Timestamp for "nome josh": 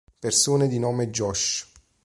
0.79-1.67